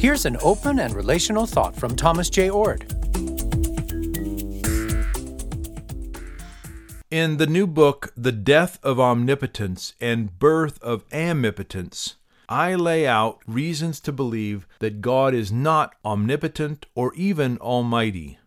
Here's 0.00 0.24
an 0.24 0.38
open 0.40 0.78
and 0.78 0.94
relational 0.94 1.44
thought 1.44 1.76
from 1.76 1.94
Thomas 1.94 2.30
J. 2.30 2.48
Oord. 2.48 2.90
In 7.10 7.36
the 7.36 7.46
new 7.46 7.66
book, 7.66 8.10
The 8.16 8.32
Death 8.32 8.78
of 8.82 8.98
Omnipotence 8.98 9.92
and 10.00 10.38
Birth 10.38 10.82
of 10.82 11.04
Amipotence, 11.12 12.14
I 12.48 12.76
lay 12.76 13.06
out 13.06 13.40
reasons 13.46 14.00
to 14.00 14.10
believe 14.10 14.66
that 14.78 15.02
God 15.02 15.34
is 15.34 15.52
not 15.52 15.94
omnipotent 16.02 16.86
or 16.94 17.12
even 17.12 17.58
almighty. 17.58 18.38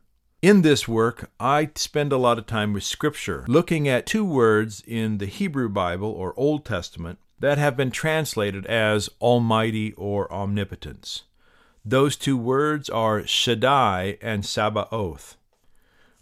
In 0.41 0.63
this 0.63 0.87
work, 0.87 1.29
I 1.39 1.69
spend 1.75 2.11
a 2.11 2.17
lot 2.17 2.39
of 2.39 2.47
time 2.47 2.73
with 2.73 2.83
Scripture, 2.83 3.45
looking 3.47 3.87
at 3.87 4.07
two 4.07 4.25
words 4.25 4.81
in 4.87 5.19
the 5.19 5.27
Hebrew 5.27 5.69
Bible 5.69 6.09
or 6.09 6.33
Old 6.35 6.65
Testament 6.65 7.19
that 7.39 7.59
have 7.59 7.77
been 7.77 7.91
translated 7.91 8.65
as 8.65 9.07
Almighty 9.21 9.93
or 9.93 10.33
Omnipotence. 10.33 11.25
Those 11.85 12.15
two 12.15 12.37
words 12.37 12.89
are 12.89 13.27
Shaddai 13.27 14.17
and 14.21 14.45
Sabaoth. 14.45 15.35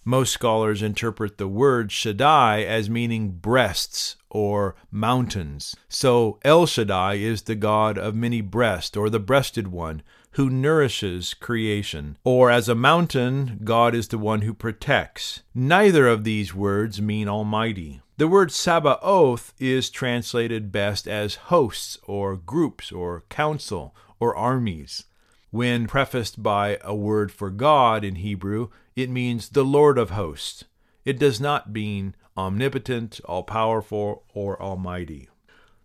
Most 0.03 0.33
scholars 0.33 0.81
interpret 0.81 1.37
the 1.37 1.47
word 1.47 1.91
Shaddai 1.91 2.63
as 2.63 2.89
meaning 2.89 3.33
breasts 3.33 4.15
or 4.31 4.75
mountains. 4.89 5.75
So 5.87 6.39
El 6.43 6.65
Shaddai 6.65 7.15
is 7.15 7.43
the 7.43 7.53
God 7.53 7.99
of 7.99 8.15
many 8.15 8.41
breasts, 8.41 8.97
or 8.97 9.11
the 9.11 9.19
breasted 9.19 9.67
one, 9.67 10.01
who 10.31 10.49
nourishes 10.49 11.35
creation. 11.35 12.17
Or 12.23 12.49
as 12.49 12.67
a 12.67 12.73
mountain, 12.73 13.59
God 13.63 13.93
is 13.93 14.07
the 14.07 14.17
one 14.17 14.41
who 14.41 14.55
protects. 14.55 15.43
Neither 15.53 16.07
of 16.07 16.23
these 16.23 16.55
words 16.55 16.99
mean 16.99 17.27
Almighty. 17.27 18.01
The 18.17 18.27
word 18.27 18.51
Sabaoth 18.51 19.53
is 19.59 19.91
translated 19.91 20.71
best 20.71 21.07
as 21.07 21.35
hosts, 21.35 21.99
or 22.03 22.35
groups, 22.35 22.91
or 22.91 23.25
council, 23.29 23.95
or 24.19 24.35
armies. 24.35 25.03
When 25.51 25.85
prefaced 25.85 26.41
by 26.41 26.79
a 26.81 26.95
word 26.95 27.31
for 27.31 27.49
God 27.49 28.05
in 28.05 28.15
Hebrew, 28.15 28.69
it 28.95 29.09
means 29.09 29.49
the 29.49 29.65
Lord 29.65 29.97
of 29.97 30.11
hosts. 30.11 30.63
It 31.03 31.19
does 31.19 31.41
not 31.41 31.71
mean 31.71 32.15
omnipotent, 32.37 33.19
all 33.25 33.43
powerful, 33.43 34.23
or 34.33 34.61
almighty. 34.61 35.27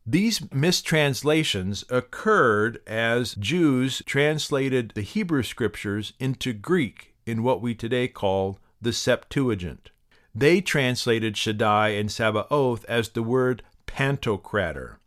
These 0.07 0.53
mistranslations 0.53 1.85
occurred 1.91 2.81
as 2.87 3.35
Jews 3.35 4.03
translated 4.07 4.93
the 4.95 5.03
Hebrew 5.03 5.43
scriptures 5.43 6.13
into 6.21 6.53
Greek 6.53 7.15
in 7.27 7.43
what 7.43 7.61
we 7.61 7.75
today 7.75 8.07
call 8.07 8.61
the 8.81 8.93
Septuagint. 8.93 9.91
They 10.33 10.61
translated 10.61 11.37
Shaddai 11.37 11.89
and 11.89 12.09
Sabaoth 12.13 12.85
as 12.85 13.09
the 13.09 13.23
word 13.25 13.65
pantocrator. 13.89 14.99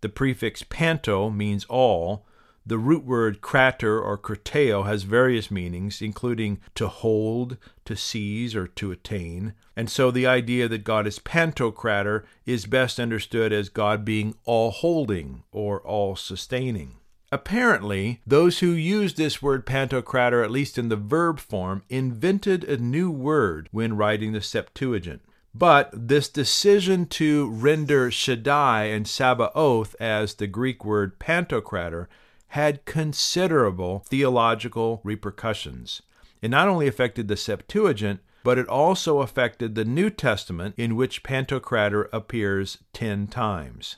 The 0.00 0.08
prefix 0.08 0.62
panto 0.62 1.28
means 1.28 1.64
all, 1.64 2.24
the 2.66 2.78
root 2.78 3.04
word 3.04 3.40
crater 3.40 4.00
or 4.00 4.18
krateo 4.18 4.84
has 4.86 5.04
various 5.04 5.50
meanings, 5.50 6.02
including 6.02 6.58
to 6.74 6.88
hold, 6.88 7.56
to 7.84 7.94
seize, 7.96 8.56
or 8.56 8.66
to 8.66 8.90
attain. 8.90 9.54
And 9.76 9.88
so 9.88 10.10
the 10.10 10.26
idea 10.26 10.66
that 10.68 10.84
God 10.84 11.06
is 11.06 11.20
pantocrator 11.20 12.24
is 12.44 12.66
best 12.66 12.98
understood 12.98 13.52
as 13.52 13.68
God 13.68 14.04
being 14.04 14.34
all 14.44 14.72
holding 14.72 15.44
or 15.52 15.80
all 15.80 16.16
sustaining. 16.16 16.96
Apparently, 17.32 18.20
those 18.26 18.60
who 18.60 18.70
used 18.70 19.16
this 19.16 19.42
word 19.42 19.66
pantocrator, 19.66 20.44
at 20.44 20.50
least 20.50 20.78
in 20.78 20.88
the 20.88 20.96
verb 20.96 21.38
form, 21.38 21.82
invented 21.88 22.64
a 22.64 22.76
new 22.76 23.10
word 23.10 23.68
when 23.72 23.96
writing 23.96 24.32
the 24.32 24.40
Septuagint. 24.40 25.22
But 25.54 25.90
this 25.92 26.28
decision 26.28 27.06
to 27.06 27.48
render 27.48 28.10
Shaddai 28.10 28.84
and 28.84 29.08
Sabaoth 29.08 29.96
as 29.98 30.34
the 30.34 30.46
Greek 30.46 30.84
word 30.84 31.18
pantocrator 31.18 32.06
had 32.48 32.84
considerable 32.84 34.04
theological 34.06 35.00
repercussions. 35.04 36.02
It 36.40 36.48
not 36.48 36.68
only 36.68 36.86
affected 36.86 37.28
the 37.28 37.36
Septuagint, 37.36 38.20
but 38.44 38.58
it 38.58 38.68
also 38.68 39.20
affected 39.20 39.74
the 39.74 39.84
New 39.84 40.08
Testament, 40.10 40.74
in 40.76 40.94
which 40.94 41.24
Pantocrator 41.24 42.08
appears 42.12 42.78
ten 42.92 43.26
times. 43.26 43.96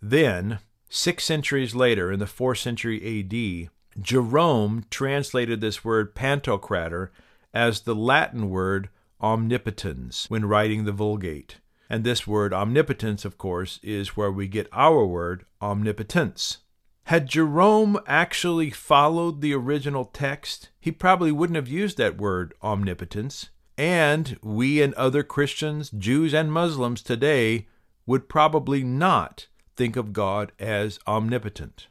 Then, 0.00 0.60
six 0.88 1.24
centuries 1.24 1.74
later, 1.74 2.12
in 2.12 2.20
the 2.20 2.26
fourth 2.26 2.58
century 2.58 2.98
AD, 3.20 3.70
Jerome 4.00 4.84
translated 4.90 5.60
this 5.60 5.84
word 5.84 6.14
Pantocrator 6.14 7.08
as 7.52 7.80
the 7.80 7.94
Latin 7.94 8.50
word 8.50 8.88
omnipotens 9.20 10.26
when 10.28 10.44
writing 10.44 10.84
the 10.84 10.92
Vulgate. 10.92 11.56
And 11.90 12.04
this 12.04 12.26
word 12.26 12.52
omnipotence, 12.52 13.24
of 13.24 13.38
course, 13.38 13.80
is 13.82 14.16
where 14.16 14.30
we 14.30 14.46
get 14.46 14.68
our 14.72 15.04
word 15.04 15.44
omnipotence. 15.60 16.58
Had 17.08 17.26
Jerome 17.26 17.98
actually 18.06 18.68
followed 18.68 19.40
the 19.40 19.54
original 19.54 20.04
text, 20.04 20.68
he 20.78 20.92
probably 20.92 21.32
wouldn't 21.32 21.56
have 21.56 21.66
used 21.66 21.96
that 21.96 22.18
word 22.18 22.52
omnipotence. 22.62 23.48
And 23.78 24.38
we 24.42 24.82
and 24.82 24.92
other 24.92 25.22
Christians, 25.22 25.88
Jews 25.88 26.34
and 26.34 26.52
Muslims 26.52 27.00
today 27.00 27.66
would 28.04 28.28
probably 28.28 28.84
not 28.84 29.46
think 29.74 29.96
of 29.96 30.12
God 30.12 30.52
as 30.58 30.98
omnipotent. 31.06 31.86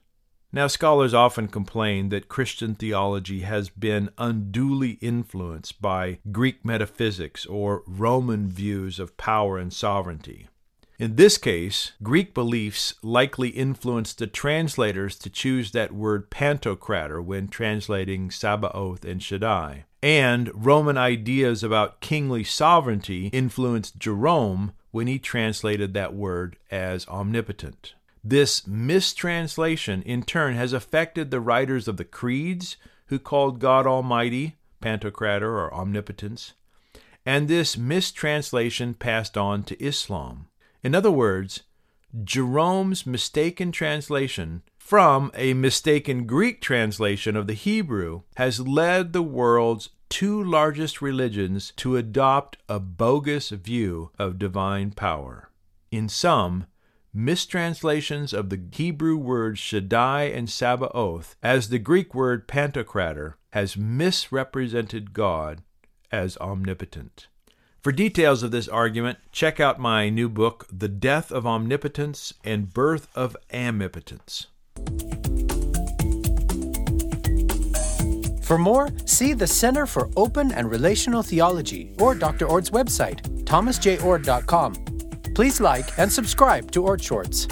Now, 0.53 0.67
scholars 0.67 1.15
often 1.15 1.47
complain 1.47 2.09
that 2.09 2.29
Christian 2.29 2.75
theology 2.75 3.39
has 3.39 3.71
been 3.71 4.11
unduly 4.19 4.99
influenced 5.01 5.81
by 5.81 6.19
Greek 6.31 6.63
metaphysics 6.63 7.43
or 7.47 7.81
Roman 7.87 8.47
views 8.49 8.99
of 8.99 9.17
power 9.17 9.57
and 9.57 9.73
sovereignty. 9.73 10.47
In 10.99 11.15
this 11.15 11.37
case, 11.37 11.91
Greek 12.01 12.33
beliefs 12.33 12.95
likely 13.03 13.49
influenced 13.49 14.17
the 14.17 14.25
translators 14.25 15.15
to 15.19 15.29
choose 15.29 15.71
that 15.71 15.91
word 15.91 16.31
pantocrator 16.31 17.23
when 17.23 17.49
translating 17.49 18.31
Sabaoth 18.31 19.05
and 19.05 19.21
Shaddai. 19.21 19.85
And 20.01 20.49
Roman 20.55 20.97
ideas 20.97 21.63
about 21.63 22.01
kingly 22.01 22.43
sovereignty 22.43 23.27
influenced 23.27 23.99
Jerome 23.99 24.73
when 24.89 25.05
he 25.05 25.19
translated 25.19 25.93
that 25.93 26.15
word 26.15 26.57
as 26.71 27.07
omnipotent. 27.07 27.93
This 28.23 28.65
mistranslation, 28.65 30.01
in 30.01 30.23
turn, 30.23 30.55
has 30.55 30.73
affected 30.73 31.29
the 31.29 31.39
writers 31.39 31.87
of 31.87 31.97
the 31.97 32.05
creeds 32.05 32.75
who 33.05 33.19
called 33.19 33.59
God 33.59 33.85
Almighty, 33.85 34.55
Pantocrator, 34.81 35.43
or 35.43 35.71
Omnipotence, 35.71 36.53
and 37.23 37.47
this 37.47 37.77
mistranslation 37.77 38.95
passed 38.95 39.37
on 39.37 39.63
to 39.63 39.81
Islam. 39.83 40.47
In 40.87 40.95
other 40.95 41.11
words, 41.11 41.63
Jerome's 42.23 43.05
mistaken 43.05 43.73
translation 43.73 44.61
from 44.77 45.31
a 45.33 45.53
mistaken 45.53 46.25
Greek 46.25 46.61
translation 46.61 47.35
of 47.35 47.45
the 47.45 47.55
Hebrew 47.55 48.21
has 48.37 48.61
led 48.61 49.11
the 49.11 49.21
world's 49.21 49.89
two 50.07 50.41
largest 50.41 51.01
religions 51.01 51.73
to 51.75 51.97
adopt 51.97 52.55
a 52.69 52.79
bogus 52.79 53.49
view 53.49 54.11
of 54.17 54.39
divine 54.39 54.91
power. 54.91 55.49
In 55.91 56.07
sum, 56.07 56.67
mistranslations 57.13 58.31
of 58.31 58.49
the 58.49 58.61
Hebrew 58.71 59.17
words 59.17 59.59
Shaddai 59.59 60.23
and 60.33 60.49
Sabaoth 60.49 61.35
as 61.43 61.67
the 61.67 61.79
Greek 61.79 62.15
word 62.15 62.47
Pantocrator 62.47 63.33
has 63.51 63.75
misrepresented 63.75 65.11
God 65.11 65.63
as 66.13 66.37
omnipotent. 66.37 67.27
For 67.87 67.93
details 67.93 68.43
of 68.43 68.51
this 68.51 68.67
argument, 68.67 69.17
check 69.31 69.61
out 69.61 69.79
my 69.79 70.09
new 70.09 70.27
book, 70.27 70.67
The 70.69 70.89
Death 70.89 71.31
of 71.31 71.47
Omnipotence 71.47 72.33
and 72.43 72.73
Birth 72.73 73.07
of 73.15 73.37
Amipotence. 73.49 74.47
For 78.43 78.57
more, 78.57 78.89
see 79.05 79.31
the 79.31 79.47
Center 79.47 79.85
for 79.85 80.09
Open 80.17 80.51
and 80.51 80.69
Relational 80.69 81.23
Theology 81.23 81.95
or 81.97 82.13
Dr. 82.13 82.45
Oord's 82.49 82.71
website, 82.71 83.21
thomasjayoord.com. 83.45 84.73
Please 85.33 85.61
like 85.61 85.97
and 85.97 86.11
subscribe 86.11 86.69
to 86.71 86.83
Ord 86.83 87.01
Shorts. 87.01 87.47